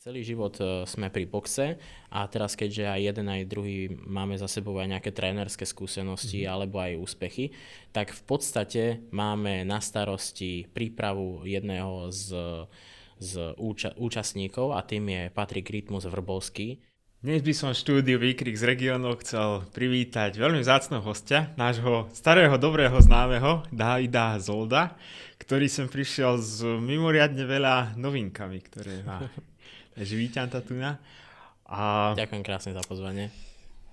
[0.00, 1.76] Celý život e, sme pri boxe
[2.08, 6.52] a teraz keďže aj jeden aj druhý máme za sebou aj nejaké trénerské skúsenosti mm-hmm.
[6.56, 7.52] alebo aj úspechy,
[7.92, 12.32] tak v podstate máme na starosti prípravu jedného z,
[13.20, 16.80] z úča- účastníkov a tým je Patrik Rytmus Vrbovský.
[17.20, 22.56] Dnes by som v štúdiu Výkrik z regiónov chcel privítať veľmi vzácného hostia, nášho starého
[22.56, 24.96] dobrého známeho Davida Zolda,
[25.36, 29.20] ktorý sem prišiel s mimoriadne veľa novinkami, ktoré má
[30.00, 30.96] Takže vítam ťa tu na.
[31.68, 32.16] A...
[32.16, 33.28] Ďakujem krásne za pozvanie.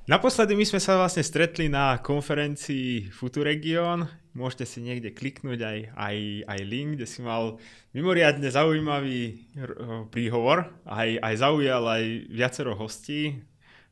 [0.08, 4.08] Naposledy my sme sa vlastne stretli na konferencii Futuregion.
[4.32, 6.18] Môžete si niekde kliknúť aj, aj,
[6.48, 7.60] aj link, kde si mal
[7.92, 9.52] mimoriadne zaujímavý
[10.08, 10.72] príhovor.
[10.88, 13.44] Aj, aj zaujal aj viacero hostí,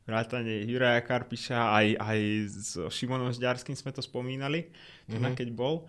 [0.08, 4.72] vrátane Juraja Karpiša, aj, aj s Šimonom Žďarským sme to spomínali,
[5.04, 5.36] mm-hmm.
[5.36, 5.84] keď bol.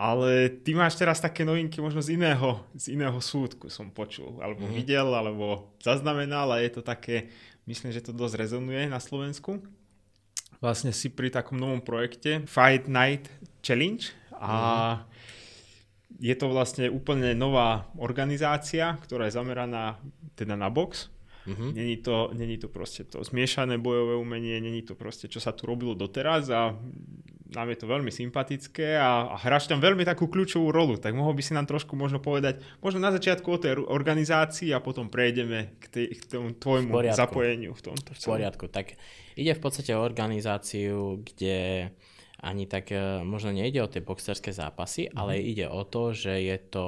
[0.00, 4.64] Ale ty máš teraz také novinky možno z iného, z iného súdku som počul, alebo
[4.64, 4.78] mm-hmm.
[4.80, 7.28] videl, alebo zaznamenal a je to také,
[7.68, 9.60] myslím, že to dosť rezonuje na Slovensku.
[10.64, 13.28] Vlastne si pri takom novom projekte Fight Night
[13.60, 14.08] Challenge
[14.40, 16.16] a mm-hmm.
[16.16, 20.00] je to vlastne úplne nová organizácia, ktorá je zameraná
[20.32, 21.12] teda na box.
[21.44, 21.70] Mm-hmm.
[21.76, 25.68] Není, to, není to proste to zmiešané bojové umenie, není to proste, čo sa tu
[25.68, 26.72] robilo doteraz a
[27.50, 31.34] nám je to veľmi sympatické a, a hráš tam veľmi takú kľúčovú rolu, tak mohol
[31.34, 35.74] by si nám trošku možno povedať, možno na začiatku o tej organizácii a potom prejdeme
[35.82, 38.14] k, tej, k tomu tvojmu v zapojeniu v tomto.
[38.14, 38.94] V poriadku, tak
[39.34, 41.90] ide v podstate o organizáciu, kde
[42.40, 45.18] ani tak e, možno nejde o tie boxerské zápasy, mm-hmm.
[45.20, 46.86] ale ide o to, že je to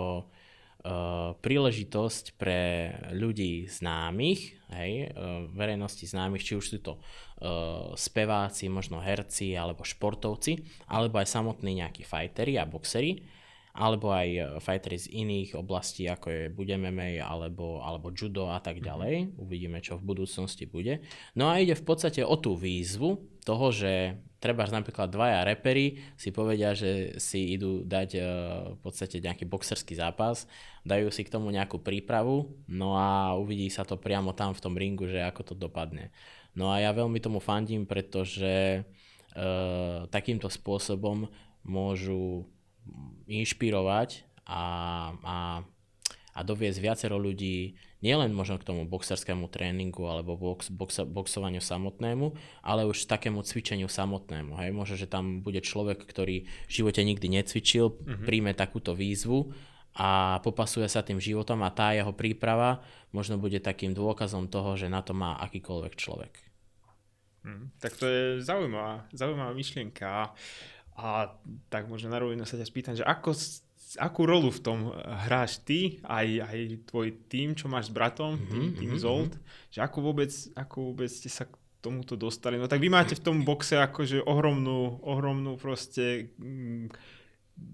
[0.83, 8.67] uh, príležitosť pre ľudí známych, hej, uh, verejnosti známych, či už sú to uh, speváci,
[8.67, 13.23] možno herci alebo športovci, alebo aj samotní nejakí fighteri a boxery,
[13.73, 18.85] alebo aj fighteri z iných oblastí, ako je buď MMA alebo, alebo judo a tak
[18.85, 19.33] ďalej.
[19.41, 21.01] Uvidíme, čo v budúcnosti bude.
[21.33, 26.35] No a ide v podstate o tú výzvu toho, že treba napríklad dvaja repery si
[26.35, 28.25] povedia, že si idú dať uh,
[28.75, 30.51] v podstate nejaký boxerský zápas,
[30.83, 34.75] dajú si k tomu nejakú prípravu, no a uvidí sa to priamo tam v tom
[34.75, 36.11] ringu, že ako to dopadne.
[36.59, 39.41] No a ja veľmi tomu fandím, pretože e,
[40.13, 41.31] takýmto spôsobom
[41.65, 42.45] môžu
[43.31, 44.65] inšpirovať a,
[45.23, 45.37] a,
[46.33, 52.33] a doviesť viacero ľudí nielen možno k tomu boxerskému tréningu alebo box, box, boxovaniu samotnému,
[52.65, 54.57] ale už takému cvičeniu samotnému.
[54.59, 54.73] Hej?
[54.73, 58.25] Možno, že tam bude človek, ktorý v živote nikdy necvičil, mm-hmm.
[58.25, 59.53] príjme takúto výzvu
[59.93, 62.81] a popasuje sa tým životom a tá jeho príprava
[63.13, 66.33] možno bude takým dôkazom toho, že na to má akýkoľvek človek.
[67.45, 70.33] Hmm, tak to je zaujímavá, zaujímavá myšlienka
[70.97, 71.09] a
[71.69, 73.37] tak možno na rovinu sa ťa spýtam, že ako,
[73.99, 74.79] akú rolu v tom
[75.27, 76.59] hráš ty, aj, aj
[76.89, 79.03] tvoj tým, čo máš s bratom, mm-hmm, tým, tým mm-hmm.
[79.03, 79.35] Zolt,
[79.69, 82.57] že ako vôbec, ako vôbec ste sa k tomuto dostali.
[82.57, 86.95] No tak vy máte v tom boxe akože ohromnú, ohromnú proste mm,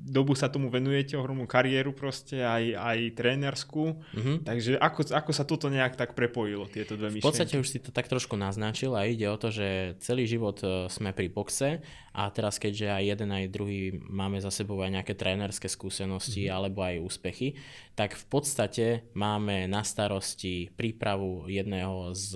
[0.08, 4.00] dobu sa tomu venujete, ohromnú kariéru proste, aj, aj trénerskú.
[4.00, 4.36] Mm-hmm.
[4.48, 7.24] Takže ako, ako sa toto nejak tak prepojilo, tieto dve myšlienky?
[7.24, 10.56] V podstate už si to tak trošku naznačil a ide o to, že celý život
[10.64, 11.84] e, sme pri boxe
[12.16, 16.56] a teraz keďže aj jeden aj druhý máme za sebou aj nejaké trénerské skúsenosti mm-hmm.
[16.56, 17.60] alebo aj úspechy,
[17.92, 22.32] tak v podstate máme na starosti prípravu jedného z,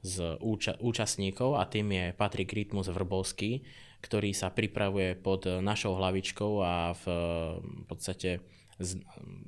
[0.00, 3.62] z úča- účastníkov a tým je Patrik Rytmus Vrbovský,
[3.98, 7.04] ktorý sa pripravuje pod našou hlavičkou a v,
[7.90, 8.42] podstate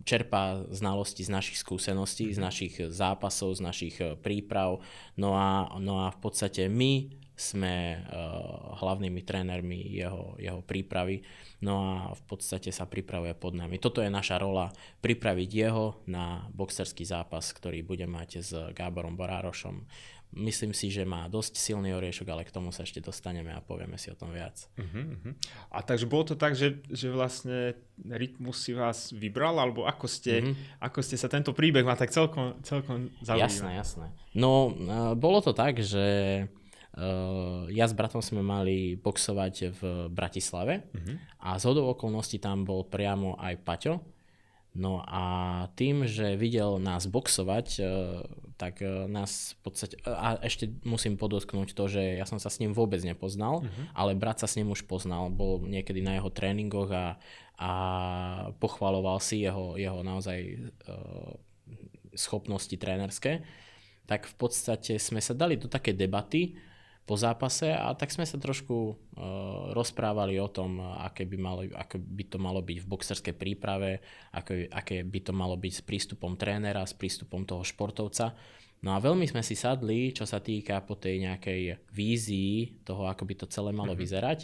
[0.03, 2.45] čerpá znalosti z našich skúseností, z mhm.
[2.45, 4.83] našich zápasov, z našich príprav.
[5.15, 11.25] No a, no a v podstate my sme uh, hlavnými trénermi jeho, jeho prípravy.
[11.65, 13.81] No a v podstate sa pripravuje pod nami.
[13.81, 14.69] Toto je naša rola,
[15.01, 19.89] pripraviť jeho na boxerský zápas, ktorý bude mať s Gáborom Borárošom
[20.31, 23.99] Myslím si, že má dosť silný oriešok, ale k tomu sa ešte dostaneme a povieme
[23.99, 24.63] si o tom viac.
[24.79, 25.35] Uh-huh.
[25.75, 30.39] A takže bolo to tak, že, že vlastne Rytmus si vás vybral, alebo ako ste,
[30.39, 30.55] uh-huh.
[30.87, 33.51] ako ste sa tento príbeh má tak celkom, celkom zaujímavý?
[33.51, 34.07] Jasné, jasné.
[34.39, 36.07] No, uh, bolo to tak, že
[36.95, 39.81] uh, ja s bratom sme mali boxovať v
[40.15, 41.43] Bratislave uh-huh.
[41.43, 43.99] a z hodou okolností tam bol priamo aj Paťo,
[44.71, 45.23] No a
[45.75, 47.83] tým, že videl nás boxovať, e,
[48.55, 49.95] tak e, nás v podstate...
[50.07, 53.85] A ešte musím podotknúť to, že ja som sa s ním vôbec nepoznal, uh-huh.
[53.99, 55.27] ale brat sa s ním už poznal.
[55.35, 57.19] Bol niekedy na jeho tréningoch a,
[57.59, 57.73] a
[58.63, 60.39] pochvaloval si jeho, jeho naozaj
[60.87, 61.35] uh,
[62.15, 63.43] schopnosti trénerské.
[64.07, 66.55] Tak v podstate sme sa dali do také debaty,
[67.11, 68.95] po zápase a tak sme sa trošku uh,
[69.75, 73.99] rozprávali o tom, aké by, malo, aké by to malo byť v boxerskej príprave,
[74.31, 78.39] aké, aké by to malo byť s prístupom trénera, s prístupom toho športovca.
[78.87, 83.27] No a veľmi sme si sadli, čo sa týka po tej nejakej vízii toho, ako
[83.27, 84.07] by to celé malo mm-hmm.
[84.07, 84.41] vyzerať.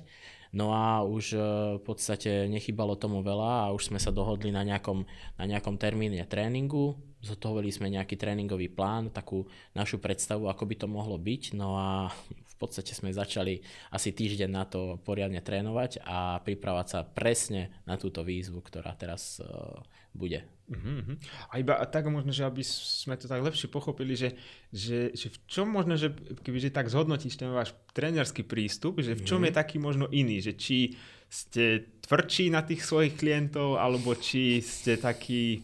[0.52, 1.40] No a už e,
[1.76, 5.04] v podstate nechybalo tomu veľa a už sme sa dohodli na nejakom,
[5.40, 6.98] na nejakom termíne tréningu.
[7.24, 11.56] Zotovili sme nejaký tréningový plán, takú našu predstavu, ako by to mohlo byť.
[11.56, 12.12] No a
[12.56, 13.60] v podstate sme začali
[13.92, 19.44] asi týždeň na to poriadne trénovať a pripravať sa presne na túto výzvu, ktorá teraz
[19.44, 19.76] uh,
[20.16, 20.48] bude.
[20.72, 21.20] Uh-huh.
[21.52, 24.34] A iba tak možno, že aby sme to tak lepšie pochopili, že,
[24.72, 29.22] že, že v čom možno, že kebyže tak zhodnotíš ten váš trénerský prístup, že v
[29.28, 29.52] čom uh-huh.
[29.52, 30.96] je taký možno iný, že či
[31.28, 35.60] ste tvrdší na tých svojich klientov, alebo či ste taký,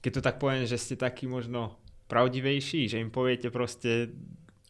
[0.00, 1.76] keď to tak poviem, že ste taký možno
[2.08, 4.10] pravdivejší, že im poviete proste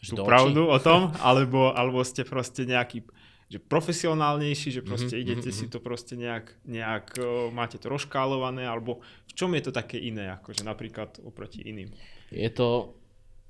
[0.02, 3.06] tú pravdu o tom, alebo, alebo ste proste nejaký
[3.52, 5.68] že profesionálnejší, že proste mm-hmm, idete mm-hmm.
[5.68, 7.20] si to proste nejak, nejak
[7.52, 11.92] máte to rozškálované, alebo v čom je to také iné, akože napríklad oproti iným?
[12.32, 12.96] Je to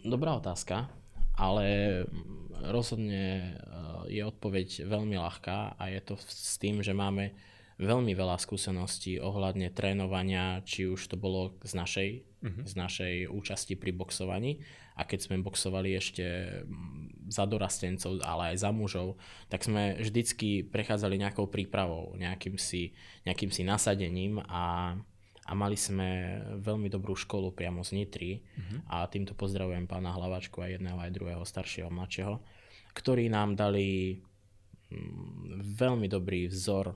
[0.03, 0.91] dobrá otázka,
[1.39, 2.03] ale
[2.67, 3.55] rozhodne
[4.11, 7.31] je odpoveď veľmi ľahká a je to s tým, že máme
[7.79, 12.09] veľmi veľa skúseností ohľadne trénovania, či už to bolo z našej,
[12.43, 12.65] mm-hmm.
[12.67, 14.59] z našej účasti pri boxovaní,
[14.97, 16.25] a keď sme boxovali ešte
[16.65, 19.17] mm, za dorastencov, ale aj za mužov,
[19.49, 22.93] tak sme vždycky prechádzali nejakou prípravou, nejakým si,
[23.25, 24.97] nejakým si nasadením a,
[25.49, 28.79] a mali sme veľmi dobrú školu priamo z Nitry uh-huh.
[28.93, 32.37] a týmto pozdravujem pána Hlavačku aj jedného aj druhého staršieho mladšieho,
[32.93, 34.21] ktorí nám dali
[34.93, 36.93] mm, veľmi dobrý vzor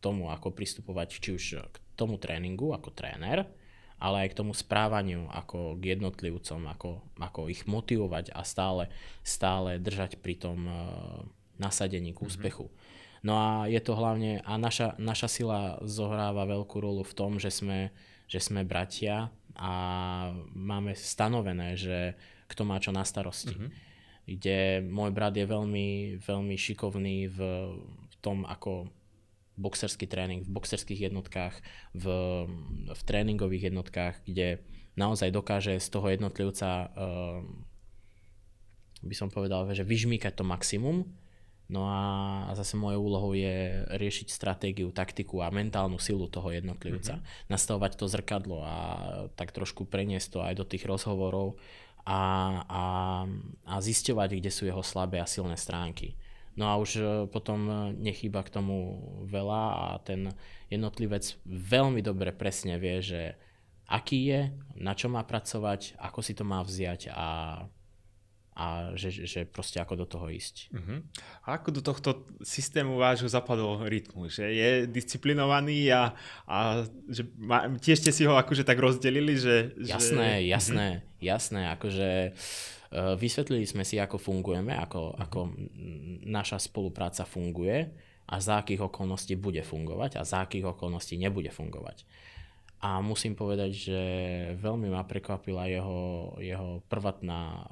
[0.00, 3.48] tomu, ako pristupovať či už k tomu tréningu ako tréner,
[3.98, 8.90] ale aj k tomu správaniu ako k jednotlivcom, ako, ako ich motivovať a stále,
[9.24, 10.76] stále držať pri tom uh,
[11.56, 12.26] nasadení k mhm.
[12.26, 12.66] úspechu.
[12.68, 12.92] Mm-hmm.
[13.24, 17.48] No a je to hlavne, a naša, naša sila zohráva veľkú rolu v tom, že
[17.48, 17.88] sme,
[18.28, 19.72] že sme bratia a
[20.52, 22.20] máme stanovené, že
[22.52, 23.56] kto má čo na starosti.
[23.56, 23.70] Mm-hmm.
[24.28, 27.38] Kde môj brat je veľmi, veľmi šikovný v,
[27.80, 28.92] v tom, ako
[29.54, 31.54] boxerský tréning v boxerských jednotkách,
[31.94, 32.04] v,
[32.90, 34.62] v tréningových jednotkách, kde
[34.98, 37.40] naozaj dokáže z toho jednotlivca, uh,
[39.04, 41.06] by som povedal, že vyžmýkať to maximum.
[41.64, 42.04] No a,
[42.44, 47.16] a zase mojou úlohou je riešiť stratégiu, taktiku a mentálnu silu toho jednotlivca.
[47.16, 47.48] Mm-hmm.
[47.48, 48.76] Nastavovať to zrkadlo a
[49.32, 51.56] tak trošku preniesť to aj do tých rozhovorov
[52.04, 52.20] a,
[52.68, 52.84] a,
[53.64, 56.20] a zisťovať, kde sú jeho slabé a silné stránky.
[56.54, 60.30] No a už e, potom e, nechýba k tomu veľa a ten
[60.70, 63.34] jednotlivec veľmi dobre presne vie, že
[63.90, 64.40] aký je,
[64.78, 67.62] na čo má pracovať, ako si to má vziať a,
[68.54, 70.70] a že, že proste ako do toho ísť.
[70.72, 71.02] Uh-huh.
[71.44, 74.30] A ako do tohto systému vášho zapadol rytmu?
[74.30, 76.14] Že je disciplinovaný a,
[76.46, 79.36] a že ma, tiež ste si ho akože tak rozdelili?
[79.36, 80.48] Že, jasné, že...
[80.48, 81.18] jasné, uh-huh.
[81.18, 81.60] jasné.
[81.74, 82.10] Akože
[82.83, 82.83] Eh,
[83.18, 85.50] vysvetlili sme si, ako fungujeme, ako, ako
[86.24, 87.90] naša spolupráca funguje
[88.24, 92.06] a za akých okolností bude fungovať a za akých okolností nebude fungovať.
[92.84, 94.00] A musím povedať, že
[94.60, 97.64] veľmi ma prekvapila jeho, jeho prvotná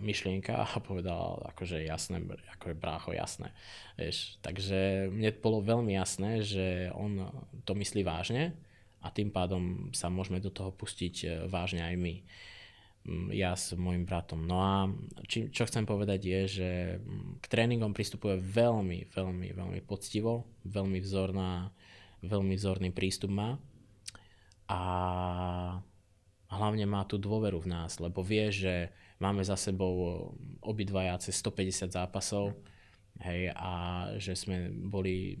[0.00, 2.24] myšlienka a povedal, akože jasné,
[2.56, 3.52] ako je brácho, jasné.
[4.00, 7.28] Vieš, takže mne bolo veľmi jasné, že on
[7.68, 8.56] to myslí vážne
[9.04, 12.14] a tým pádom sa môžeme do toho pustiť eh, vážne aj my.
[13.36, 14.48] Ja s môjim bratom.
[14.48, 14.88] No a
[15.28, 16.70] či, čo chcem povedať je, že
[17.40, 21.68] k tréningom pristupuje veľmi, veľmi, veľmi poctivo, veľmi vzorná,
[22.24, 23.60] veľmi vzorný prístup má
[24.72, 24.80] a
[26.48, 28.88] hlavne má tú dôveru v nás, lebo vie, že
[29.20, 30.32] máme za sebou
[30.64, 32.56] obidvaja cez 150 zápasov
[33.20, 33.72] hej, a
[34.16, 35.36] že sme boli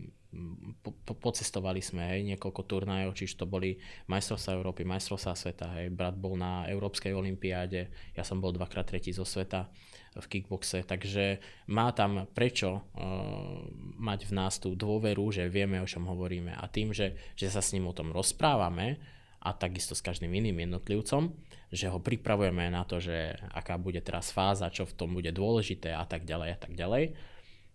[0.82, 3.78] po, po, pocestovali sme, hej, niekoľko turnajov, čiže to boli
[4.10, 9.14] majstrovstvá Európy, majstrovstvá sveta, hej, brat bol na Európskej olimpiáde, ja som bol dvakrát tretí
[9.14, 9.70] zo sveta
[10.14, 11.42] v kickboxe, takže
[11.74, 13.66] má tam prečo uh,
[13.98, 16.54] mať v nás tú dôveru, že vieme, o čom hovoríme.
[16.54, 19.02] A tým, že, že sa s ním o tom rozprávame
[19.42, 21.34] a takisto s každým iným jednotlivcom,
[21.74, 25.90] že ho pripravujeme na to, že aká bude teraz fáza, čo v tom bude dôležité
[25.90, 27.04] a tak ďalej a tak ďalej,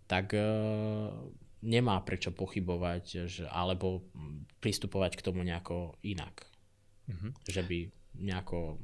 [0.08, 1.12] tak uh,
[1.60, 4.08] nemá prečo pochybovať, že, alebo
[4.64, 6.48] pristupovať k tomu nejako inak.
[7.10, 7.32] Mm-hmm.
[7.48, 7.78] Že by
[8.20, 8.80] nejako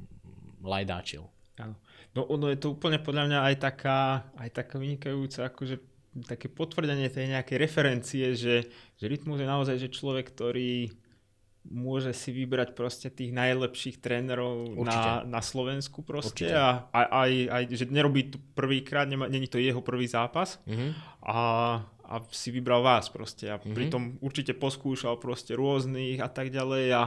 [0.64, 1.24] lajdáčil.
[1.56, 1.76] Áno.
[2.12, 4.00] No ono je to úplne podľa mňa aj taká,
[4.36, 5.76] aj taká vynikajúca, akože
[6.24, 8.64] také potvrdenie tej nejakej referencie, že,
[8.96, 10.88] že rytmus je naozaj že človek, ktorý
[11.66, 16.54] môže si vybrať proste tých najlepších trénerov na, na Slovensku proste Určite.
[16.54, 20.90] a aj, aj, aj, že nerobí to prvýkrát, není to jeho prvý zápas Mm-hmm.
[21.26, 21.38] a,
[22.06, 23.74] a si vybral vás proste a Mhm.
[23.74, 27.04] pritom určite poskúšal proste rôznych a tak ďalej a,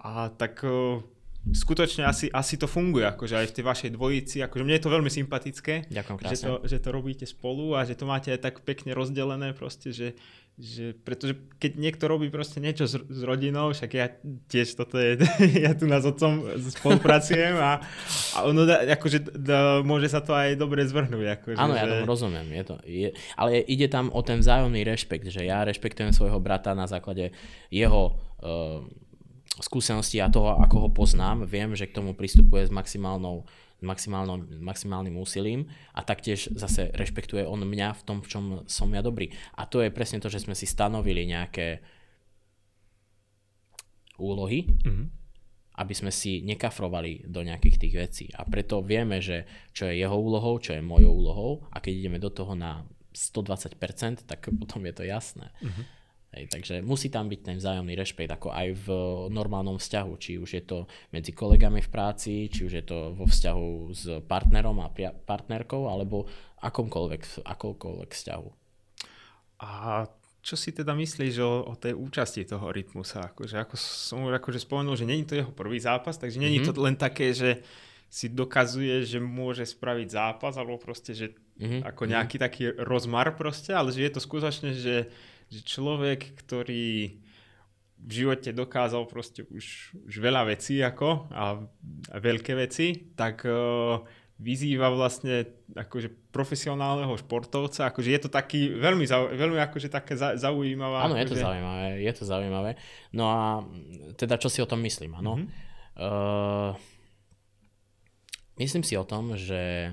[0.00, 0.98] a tak uh,
[1.48, 4.90] skutočne asi, asi to funguje, akože aj v tej vašej dvojici, akože mne je to
[4.90, 8.54] veľmi sympatické, Ďakujem že to, že to robíte spolu a že to máte aj tak
[8.66, 10.18] pekne rozdelené proste, že,
[10.58, 14.10] že pretože keď niekto robí proste niečo s, s rodinou, však ja
[14.50, 15.22] tiež toto je,
[15.64, 17.78] ja tu nás otcom spolupracujem a,
[18.34, 21.26] a ono da, akože da, môže sa to aj dobre zvrhnúť.
[21.38, 22.50] Akože, Áno, ja tomu rozumiem.
[22.58, 26.74] Je to, je, ale ide tam o ten vzájomný rešpekt, že ja rešpektujem svojho brata
[26.74, 27.30] na základe
[27.70, 28.82] jeho uh,
[29.62, 31.46] skúsenosti a toho, ako ho poznám.
[31.46, 33.46] Viem, že k tomu pristupuje s maximálnou
[33.80, 39.30] maximálnym, úsilím a taktiež zase rešpektuje on mňa v tom, v čom som ja dobrý.
[39.54, 41.78] A to je presne to, že sme si stanovili nejaké
[44.18, 45.04] úlohy, Mhm.
[45.78, 48.26] aby sme si nekafrovali do nejakých tých vecí.
[48.34, 52.18] A preto vieme, že čo je jeho úlohou, čo je mojou úlohou a keď ideme
[52.18, 52.82] do toho na
[53.14, 55.54] 120%, tak potom je to jasné.
[55.62, 55.82] Mhm.
[56.28, 58.86] Hej, takže musí tam byť ten vzájomný rešpekt, ako aj v
[59.32, 63.24] normálnom vzťahu, či už je to medzi kolegami v práci, či už je to vo
[63.24, 66.28] vzťahu s partnerom a pria- partnerkou, alebo
[66.60, 68.48] akomkoľvek, akomkoľvek vzťahu.
[69.58, 70.04] A
[70.44, 73.32] čo si teda myslíš o, o tej účasti toho rytmusa?
[73.32, 76.66] Akože, ako som akože spomenul, že není to jeho prvý zápas, takže není Mhm.
[76.66, 77.64] to len také, že
[78.08, 81.84] si dokazuje, že môže spraviť zápas, alebo proste, že Mhm.
[81.84, 85.08] ako nejaký taký rozmar proste, ale že je to skutočne, že,
[85.48, 87.18] že človek, ktorý
[87.98, 91.58] v živote dokázal proste už, už veľa vecí ako a,
[92.14, 93.98] a veľké veci, tak uh,
[94.38, 100.38] vyzýva vlastne akože profesionálneho športovca, akože je to taký veľmi, zau, veľmi akože také za,
[100.38, 101.10] zaujímavá.
[101.10, 102.70] Áno, je to zaujímavé, je to zaujímavé.
[103.10, 103.66] No a
[104.14, 105.42] teda čo si o tom myslím, áno?
[105.42, 105.46] Mhm.
[105.98, 106.70] Uh,
[108.62, 109.90] myslím si o tom, že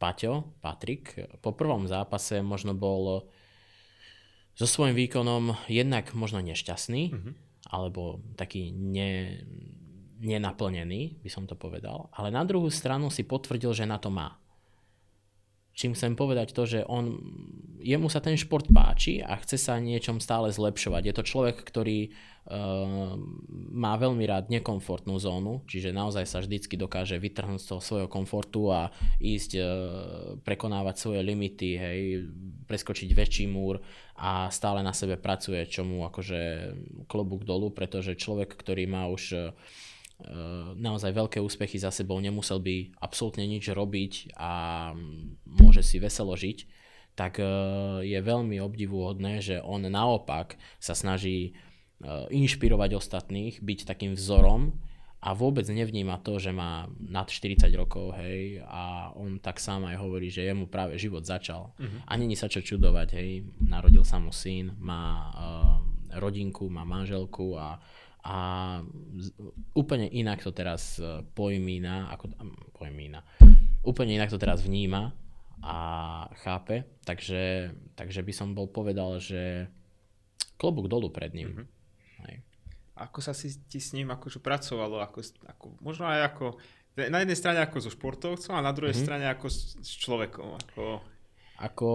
[0.00, 1.12] Paťo, Patrik,
[1.44, 3.28] po prvom zápase možno bol
[4.60, 7.30] so svojím výkonom jednak možno nešťastný, Mhm.
[7.72, 9.40] alebo taký ne,
[10.20, 14.36] nenaplnený, by som to povedal, ale na druhú stranu si potvrdil, že na to má.
[15.80, 17.16] Čím chcem povedať to, že on,
[17.80, 21.08] jemu sa ten šport páči a chce sa niečom stále zlepšovať.
[21.08, 23.16] Je to človek, ktorý uh,
[23.72, 28.68] má veľmi rád nekomfortnú zónu, čiže naozaj sa vždycky dokáže vytrhnúť z toho svojho komfortu
[28.68, 28.92] a
[29.24, 29.64] ísť uh,
[30.44, 32.28] prekonávať svoje limity, hej,
[32.68, 33.80] preskočiť väčší múr
[34.20, 36.76] a stále na sebe pracuje, čo mu akože
[37.08, 39.56] klobúk dolu, pretože človek, ktorý má už uh,
[40.76, 44.52] naozaj veľké úspechy za sebou, nemusel by absolútne nič robiť a
[45.46, 46.58] môže si veselo žiť,
[47.18, 47.42] tak
[48.00, 51.52] je veľmi obdivuhodné, že on naopak sa snaží
[52.32, 54.72] inšpirovať ostatných, byť takým vzorom
[55.20, 60.00] a vôbec nevníma to, že má nad 40 rokov, hej, a on tak sám aj
[60.00, 61.76] hovorí, že jemu práve život začal.
[61.76, 62.00] Uh-huh.
[62.08, 65.76] A není sa čo čudovať, hej, narodil sa mu syn, má uh,
[66.16, 67.76] rodinku, má manželku a
[68.20, 68.36] a
[69.72, 71.00] úplne inak to teraz
[71.32, 72.36] pojmína, ako
[72.76, 73.24] pojmína,
[73.80, 75.16] úplne inak to teraz vníma
[75.60, 75.76] a
[76.40, 79.68] chápe, takže, takže by som bol povedal, že
[80.60, 81.48] klobúk dolu pred ním.
[81.52, 81.66] Mm-hmm.
[82.28, 82.36] Hej.
[83.00, 86.60] Ako sa si ti s ním akože pracovalo, ako, ako, možno aj ako,
[87.08, 89.04] na jednej strane ako so športovcom a na druhej mm-hmm.
[89.08, 90.60] strane ako s, s človekom.
[90.60, 90.84] Ako...
[91.60, 91.88] ako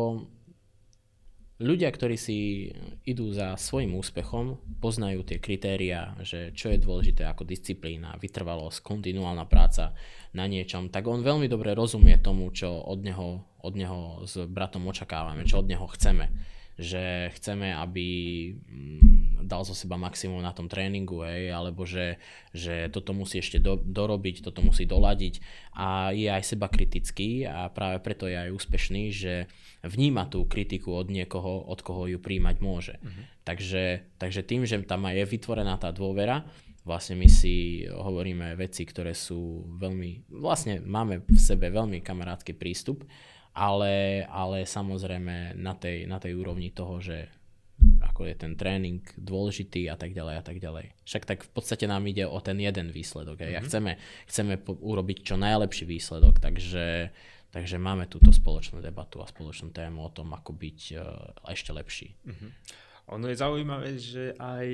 [1.59, 2.67] ľudia, ktorí si
[3.07, 9.47] idú za svojim úspechom, poznajú tie kritéria, že čo je dôležité ako disciplína, vytrvalosť, kontinuálna
[9.47, 9.95] práca
[10.35, 14.83] na niečom, tak on veľmi dobre rozumie tomu, čo od neho, od neho s bratom
[14.83, 16.27] očakávame, čo od neho chceme.
[16.75, 18.07] Že chceme, aby
[19.45, 22.17] dal zo seba maximum na tom tréningu, hej, alebo že,
[22.51, 25.39] že toto musí ešte do, dorobiť, toto musí doladiť
[25.77, 29.45] a je aj seba kritický a práve preto je aj úspešný, že
[29.85, 32.97] vníma tú kritiku od niekoho, od koho ju príjmať môže.
[32.97, 33.23] Uh-huh.
[33.45, 36.43] Takže, takže tým, že tam je vytvorená tá dôvera,
[36.85, 43.05] vlastne my si hovoríme veci, ktoré sú veľmi, vlastne máme v sebe veľmi kamarátsky prístup,
[43.55, 47.31] ale, ale samozrejme na tej, na tej úrovni toho, že
[48.03, 50.91] ako je ten tréning dôležitý a tak ďalej a tak ďalej.
[51.07, 53.39] Však tak v podstate nám ide o ten jeden výsledok.
[53.39, 53.59] Mm-hmm.
[53.59, 53.91] A chceme,
[54.27, 57.11] chceme po- urobiť čo najlepší výsledok, takže,
[57.51, 61.03] takže máme túto spoločnú debatu a spoločnú tému o tom, ako byť uh,
[61.51, 62.15] ešte lepší.
[62.27, 62.51] Mm-hmm.
[63.15, 64.67] Ono je zaujímavé, že aj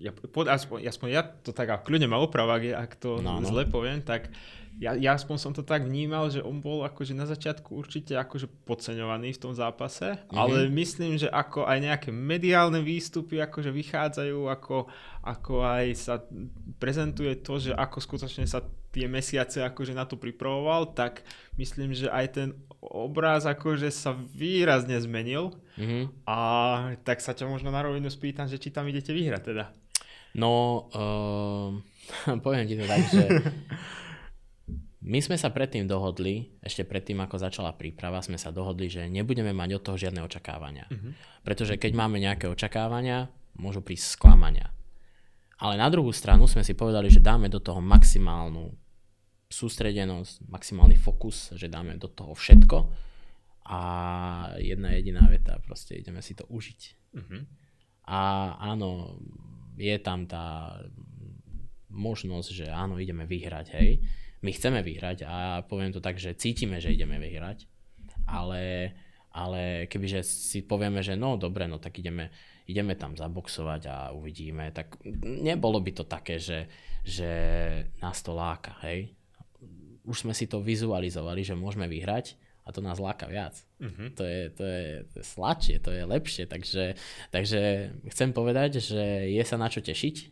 [0.00, 3.36] ja, pod, aspoň, aspoň ja to tak, ak kľudne ma oprava, ak, ak to no,
[3.36, 3.44] no.
[3.44, 4.32] zle poviem, tak
[4.80, 8.48] ja, ja aspoň som to tak vnímal, že on bol akože na začiatku určite akože
[8.64, 10.40] podceňovaný v tom zápase, mm-hmm.
[10.40, 14.88] ale myslím, že ako aj nejaké mediálne výstupy akože vychádzajú, ako,
[15.20, 16.24] ako aj sa
[16.80, 21.28] prezentuje to, že ako skutočne sa tie mesiace akože na to pripravoval, tak
[21.60, 22.48] myslím, že aj ten
[22.80, 26.24] obraz akože sa výrazne zmenil mm-hmm.
[26.24, 26.38] a
[27.04, 29.79] tak sa ťa možno na rovinu spýtam, že či tam idete vyhrať teda.
[30.34, 33.24] No, uh, poviem ti to tak, že
[35.00, 39.56] my sme sa predtým dohodli, ešte predtým ako začala príprava, sme sa dohodli, že nebudeme
[39.56, 40.84] mať od toho žiadne očakávania.
[40.92, 41.16] Uh-huh.
[41.40, 44.68] Pretože keď máme nejaké očakávania, môžu prísť sklamania.
[45.56, 48.76] Ale na druhú stranu sme si povedali, že dáme do toho maximálnu
[49.48, 52.78] sústredenosť, maximálny fokus, že dáme do toho všetko
[53.72, 53.80] a
[54.60, 56.80] jedna jediná veta, proste ideme si to užiť.
[57.16, 57.40] Uh-huh.
[58.04, 58.20] A
[58.68, 59.16] áno,
[59.80, 60.76] je tam tá
[61.88, 64.04] možnosť, že áno, ideme vyhrať, hej.
[64.44, 67.64] My chceme vyhrať a poviem to tak, že cítime, že ideme vyhrať,
[68.28, 68.94] ale,
[69.32, 72.32] ale kebyže si povieme, že no dobre, no tak ideme,
[72.64, 76.68] ideme tam zaboxovať a uvidíme, tak nebolo by to také, že,
[77.04, 77.30] že
[78.00, 79.12] nás to láka, hej.
[80.08, 83.58] Už sme si to vizualizovali, že môžeme vyhrať a to nás láka viac.
[83.82, 84.14] Uh-huh.
[84.14, 86.94] To, je, to, je, to je sladšie, to je lepšie, takže,
[87.34, 90.30] takže chcem povedať, že je sa na čo tešiť,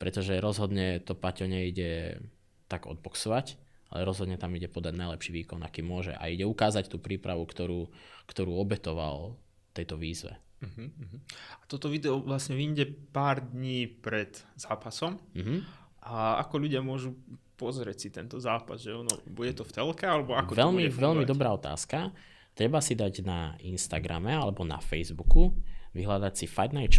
[0.00, 2.16] pretože rozhodne to Paťo nejde
[2.64, 3.60] tak odboxovať,
[3.92, 7.92] ale rozhodne tam ide podať najlepší výkon, aký môže a ide ukázať tú prípravu, ktorú,
[8.24, 9.36] ktorú obetoval
[9.76, 10.40] tejto výzve.
[10.64, 11.20] Uh-huh, uh-huh.
[11.60, 15.20] A toto video vlastne vyjde pár dní pred zápasom.
[15.36, 15.60] Uh-huh.
[16.00, 17.16] A ako ľudia môžu
[17.60, 18.80] pozrieť si tento zápas?
[18.80, 22.12] Že ono, bude to v telke alebo ako veľmi, to bude Veľmi dobrá otázka.
[22.56, 25.54] Treba si dať na Instagrame alebo na Facebooku,
[25.92, 26.98] vyhľadať si Fight Night,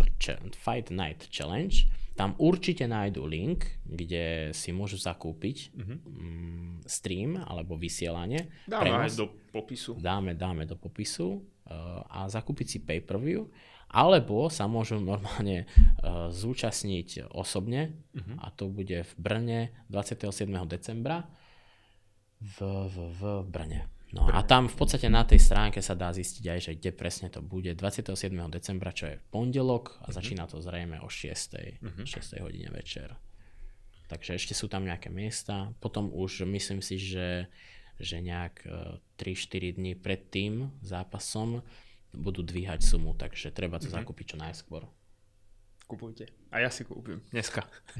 [0.58, 5.98] Fight Night Challenge tam určite nájdu link, kde si môžu zakúpiť uh-huh.
[6.84, 8.52] stream alebo vysielanie.
[8.68, 9.96] Dáme aj do popisu.
[9.96, 13.48] Dáme, dáme do popisu uh, a zakúpiť si pay-per-view.
[13.92, 18.40] Alebo sa môžu normálne uh, zúčastniť osobne uh-huh.
[18.40, 20.48] a to bude v Brne 27.
[20.64, 21.28] decembra
[22.40, 23.92] v, v, v Brne.
[24.12, 27.28] No a tam v podstate na tej stránke sa dá zistiť aj, že kde presne
[27.32, 27.72] to bude.
[27.72, 28.12] 27.
[28.52, 30.16] decembra, čo je pondelok a uh-huh.
[30.16, 31.28] začína to zrejme o 6.
[31.84, 32.08] Uh-huh.
[32.08, 32.44] 6.
[32.44, 33.12] hodine večer.
[34.12, 35.72] Takže ešte sú tam nejaké miesta.
[35.80, 37.48] Potom už myslím si, že,
[37.96, 38.68] že nejak
[39.16, 41.64] 3-4 e, dní pred tým zápasom
[42.12, 44.04] budú dvíhať sumu, takže treba to uh-huh.
[44.04, 44.88] zakúpiť čo najskôr.
[45.88, 46.32] Kupujte.
[46.52, 47.68] A ja si kúpim dneska.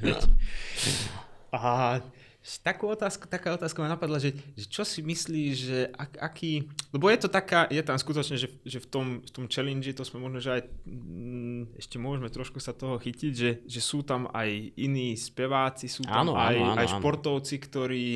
[1.52, 1.60] No.
[1.60, 2.00] a
[2.42, 7.06] Takú otázku, taká otázka ma napadla, že, že čo si myslíš, že ak, aký, lebo
[7.06, 10.18] je to taká, je tam skutočne, že, že v, tom, v tom challenge, to sme
[10.18, 14.74] možno, že aj mm, ešte môžeme trošku sa toho chytiť, že, že sú tam aj
[14.74, 18.06] iní speváci, sú tam áno, aj, áno, áno, aj športovci, ktorí,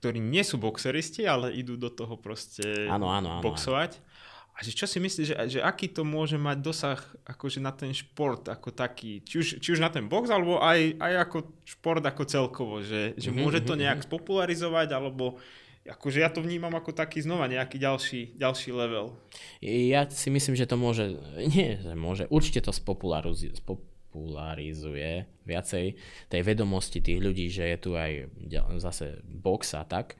[0.00, 4.00] ktorí nie sú boxeristi, ale idú do toho proste áno, áno, áno, boxovať.
[4.00, 4.11] Áno.
[4.52, 7.88] A že čo si myslíš, že, že aký to môže mať dosah akože na ten
[7.96, 12.04] šport ako taký, či už, či už na ten box, alebo aj, aj ako šport
[12.04, 14.12] ako celkovo, že, že mm-hmm, môže to mhm, nejak mm-hmm.
[14.12, 15.40] spopularizovať, alebo
[15.88, 19.18] akože ja to vnímam ako taký znova nejaký ďalší, ďalší level.
[19.64, 25.84] Ja si myslím, že to môže, nie, že môže, určite to spopularizuje, spopularizuje viacej
[26.30, 28.30] tej vedomosti tých ľudí, že je tu aj
[28.78, 30.14] zase box a tak.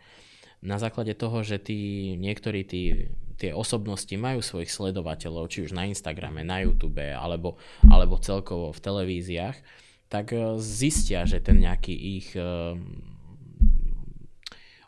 [0.62, 3.10] Na základe toho, že tí, niektorí tí
[3.42, 7.58] tie osobnosti majú svojich sledovateľov, či už na Instagrame, na YouTube, alebo,
[7.90, 9.58] alebo celkovo v televíziách,
[10.06, 12.78] tak e, zistia, že ten nejaký ich e,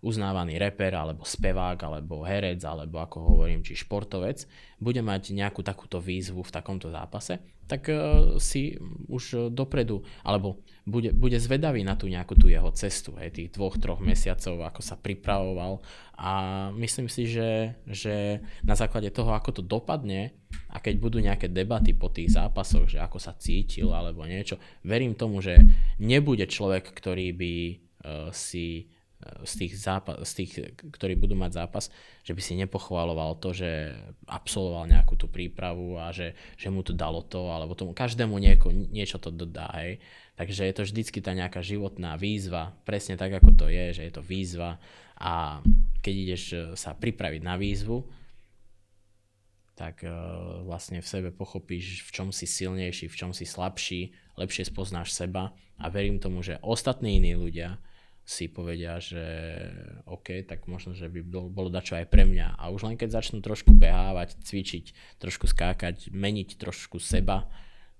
[0.04, 4.44] uznávaný reper, alebo spevák, alebo herec, alebo ako hovorím, či športovec,
[4.76, 8.76] bude mať nejakú takúto výzvu v takomto zápase, tak uh, si
[9.08, 13.80] už dopredu, alebo bude, bude zvedavý na tú nejakú tú jeho cestu, hej, tých dvoch,
[13.80, 15.80] troch mesiacov, ako sa pripravoval.
[16.20, 16.32] A
[16.76, 20.36] myslím si, že, že na základe toho, ako to dopadne
[20.68, 25.16] a keď budú nejaké debaty po tých zápasoch, že ako sa cítil alebo niečo, verím
[25.16, 25.56] tomu, že
[25.96, 28.92] nebude človek, ktorý by uh, si
[29.44, 31.88] z tých, zápas, z tých, ktorí budú mať zápas,
[32.24, 33.92] že by si nepochváloval to, že
[34.28, 38.70] absolvoval nejakú tú prípravu a že, že mu to dalo to, alebo tomu každému nieko,
[38.70, 39.68] niečo to dodá.
[39.80, 40.00] Hej.
[40.34, 44.12] Takže je to vždycky tá nejaká životná výzva, presne tak ako to je, že je
[44.12, 44.82] to výzva
[45.14, 45.62] a
[46.02, 48.02] keď ideš e, sa pripraviť na výzvu,
[49.74, 54.70] tak uh, vlastne v sebe pochopíš, v čom si silnejší, v čom si slabší, lepšie
[54.70, 55.50] spoznáš seba
[55.82, 57.82] a verím tomu, že ostatní iní ľudia
[58.24, 59.20] si povedia, že
[60.08, 62.56] OK, tak možno, že by bolo, bolo dačo aj pre mňa.
[62.56, 67.44] A už len keď začnú trošku behávať, cvičiť, trošku skákať, meniť trošku seba,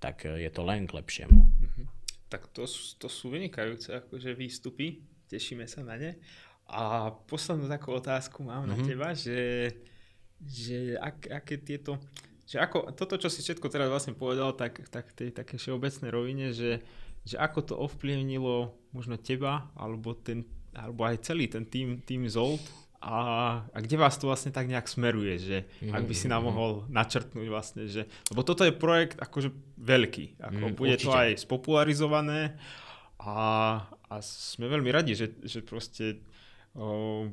[0.01, 1.37] tak je to len k lepšiemu.
[1.37, 1.85] Mm-hmm.
[2.33, 2.65] Tak to,
[2.97, 6.11] to sú vynikajúce akože výstupy, tešíme sa na ne.
[6.65, 8.73] A poslednú takú otázku mám mm-hmm.
[8.73, 8.85] na mhm.
[8.89, 9.41] teba, že,
[10.41, 12.01] že ak, aké tieto,
[12.49, 16.49] že ako, toto, čo si všetko teraz vlastne povedal, tak, tak tej také všeobecnej rovine,
[16.49, 16.81] že,
[17.25, 22.63] že ako to ovplyvnilo možno teba, alebo, ten, alebo aj celý ten tým, tým Zolt
[23.05, 23.17] a,
[23.69, 26.47] a kde vás to vlastne tak nejak smeruje, že mm, ak by si nám mhm.
[26.49, 31.05] mohol načrtnúť vlastne, že, lebo toto je projekt akože veľký, ako mm, bude určite.
[31.05, 32.57] to aj spopularizované
[33.21, 33.37] a,
[33.85, 36.25] a sme veľmi radi, že, že proste
[36.73, 37.29] o,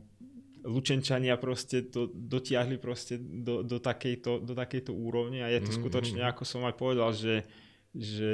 [0.62, 5.78] Lučenčania proste to dotiahli proste do, do, takejto, do takejto úrovne a je to mm,
[5.80, 6.28] skutočne, mm.
[6.36, 7.48] ako som aj povedal, že,
[7.96, 8.32] že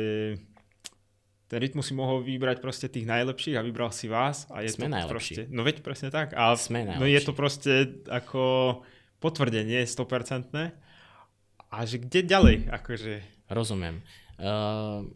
[1.49, 4.45] ten rytmus si mohol vybrať proste tých najlepších a vybral si vás.
[4.53, 5.35] A je Sme to najlepší.
[5.41, 6.37] Proste, no veď presne tak.
[6.37, 7.01] A Sme najlepší.
[7.01, 7.73] no je to proste
[8.05, 8.43] ako
[9.19, 10.53] potvrdenie 100%.
[11.69, 12.57] A že kde ďalej?
[12.69, 13.25] Akože...
[13.49, 14.05] Rozumiem.
[14.37, 15.09] Uh,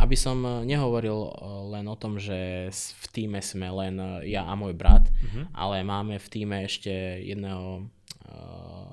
[0.00, 1.30] aby som nehovoril eh,
[1.76, 5.44] len o tom, že v týme sme len eh, ja a môj brat, uh-huh.
[5.52, 7.84] ale máme v týme ešte jedného
[8.30, 8.89] uh,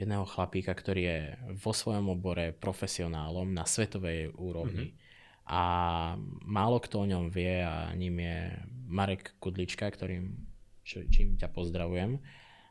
[0.00, 1.20] jedného chlapíka, ktorý je
[1.60, 4.96] vo svojom obore profesionálom na svetovej úrovni.
[4.96, 5.08] Mm-hmm.
[5.50, 5.62] A
[6.46, 8.38] málo kto o ňom vie a ním je
[8.86, 10.30] Marek Kudlička, ktorým,
[10.86, 12.22] čo, čím ťa pozdravujem.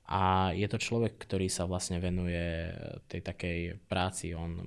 [0.09, 2.73] A je to človek, ktorý sa vlastne venuje
[3.05, 4.33] tej takej práci.
[4.33, 4.57] On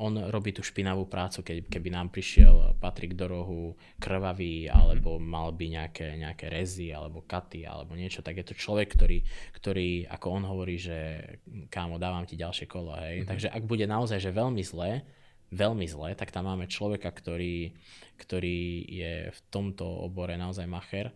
[0.00, 3.62] on robí tú špinavú prácu, keď, keby nám prišiel Patrik do rohu
[4.00, 8.88] krvavý, alebo mal by nejaké, nejaké rezy, alebo katy, alebo niečo, tak je to človek,
[8.96, 9.20] ktorý,
[9.52, 11.20] ktorý ako on hovorí, že
[11.68, 13.22] kámo, dávam ti ďalšie kolo, hej.
[13.22, 13.28] Mm-hmm.
[13.28, 15.04] Takže ak bude naozaj, že veľmi zlé,
[15.52, 17.76] veľmi zlé, tak tam máme človeka, ktorý,
[18.16, 21.12] ktorý je v tomto obore naozaj macher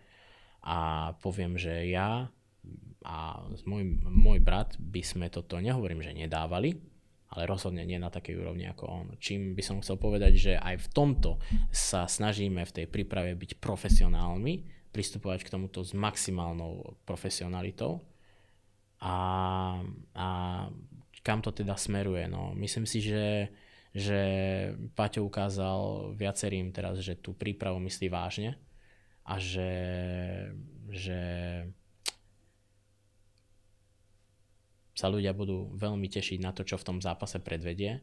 [0.61, 2.29] a poviem, že ja
[3.05, 3.17] a
[3.69, 6.94] môj, môj brat by sme toto, nehovorím, že nedávali,
[7.35, 9.07] ale rozhodne nie na takej úrovni ako on.
[9.19, 11.31] Čím by som chcel povedať, že aj v tomto
[11.75, 14.63] sa snažíme v tej príprave byť profesionálmi,
[14.95, 17.99] pristupovať k tomuto s maximálnou profesionalitou
[19.03, 19.17] a,
[20.15, 20.29] a
[21.27, 22.31] kam to teda smeruje.
[22.31, 23.51] No, myslím si, že,
[23.91, 24.21] že
[24.95, 28.55] Paťo ukázal viacerým teraz, že tú prípravu myslí vážne
[29.27, 29.73] a že,
[30.95, 31.21] že
[34.95, 37.99] sa ľudia budú veľmi tešiť na to, čo v tom zápase predvedie.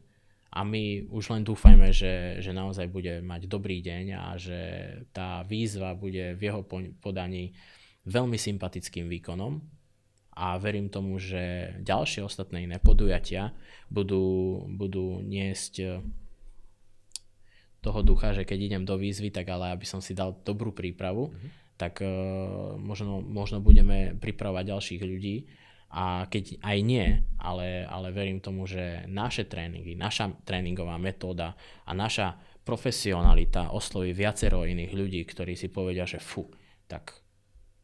[0.52, 4.60] A my už len dúfajme, že, že naozaj bude mať dobrý deň a že
[5.16, 6.60] tá výzva bude v jeho
[7.00, 7.56] podaní
[8.04, 9.64] veľmi sympatickým výkonom.
[10.32, 13.52] A verím tomu, že ďalšie ostatné iné podujatia
[13.88, 16.00] budú, budú niesť eh,
[17.80, 21.34] toho ducha, že keď idem do výzvy, tak ale aby som si dal dobrú prípravu,
[21.34, 21.50] mm-hmm.
[21.74, 25.50] tak uh, možno, možno budeme pripravovať ďalších ľudí,
[25.92, 31.52] a keď aj nie, ale, ale verím tomu, že naše tréningy, naša tréningová metóda
[31.84, 36.48] a naša profesionalita osloví viacero iných ľudí, ktorí si povedia, že fu,
[36.88, 37.12] tak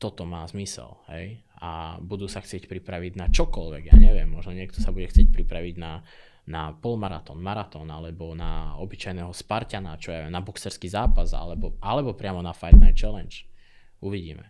[0.00, 4.80] toto má zmysel, hej, a budú sa chcieť pripraviť na čokoľvek, ja neviem, možno niekto
[4.80, 6.00] sa bude chcieť pripraviť na,
[6.48, 12.40] na polmaratón, maratón, alebo na obyčajného Spartana, čo je na boxerský zápas, alebo, alebo priamo
[12.40, 13.44] na Fight Night Challenge.
[14.00, 14.48] Uvidíme.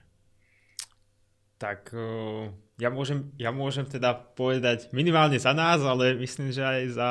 [1.59, 6.83] Tak uh ja môžem, ja môžem teda povedať minimálne za nás, ale myslím, že aj
[6.95, 7.11] za,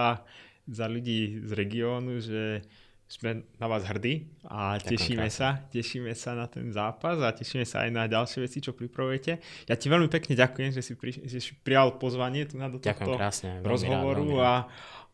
[0.63, 2.63] za ľudí z regiónu, že
[3.07, 5.39] sme na vás hrdí a Ďakujem tešíme krásne.
[5.39, 9.39] sa, tešíme sa na ten zápas a tešíme sa aj na ďalšie veci, čo pripravujete.
[9.67, 12.83] Ja ti veľmi pekne ďakujem, že si, pri, že si prijal pozvanie tu na do
[12.83, 14.51] tohto krásne, rozhovoru rád, a,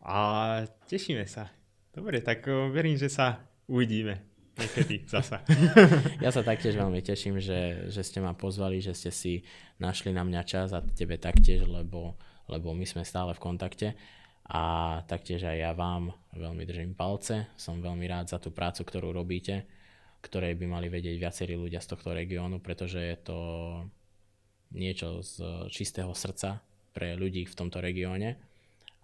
[0.02, 0.18] a
[0.90, 1.54] tešíme sa.
[1.94, 5.42] Dobre, tak verím, že sa uvidíme niekedy zasa.
[6.24, 9.32] ja sa taktiež veľmi teším, že, že ste ma pozvali, že ste si
[9.82, 12.14] našli na mňa čas a tebe taktiež, lebo,
[12.46, 13.88] lebo my sme stále v kontakte
[14.44, 14.62] a
[15.08, 17.48] taktiež aj ja vám veľmi držím palce.
[17.56, 19.64] Som veľmi rád za tú prácu, ktorú robíte,
[20.20, 23.38] ktorej by mali vedieť viacerí ľudia z tohto regiónu, pretože je to
[24.74, 26.60] niečo z čistého srdca
[26.94, 28.53] pre ľudí v tomto regióne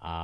[0.00, 0.16] a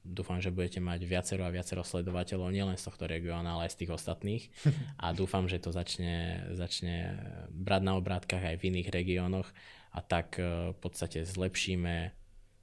[0.00, 3.78] dúfam, že budete mať viacero a viacero sledovateľov nielen z tohto regióna, ale aj z
[3.84, 4.44] tých ostatných
[5.04, 7.20] a dúfam, že to začne, začne
[7.52, 9.48] brať na obrátkach aj v iných regiónoch
[9.92, 11.94] a tak e, v podstate zlepšíme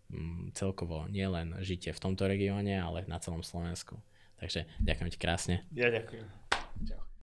[0.10, 4.02] mm, celkovo nielen žitie v tomto regióne, ale na celom Slovensku.
[4.42, 5.56] Takže ďakujem ti krásne.
[5.70, 6.26] Ja ďakujem.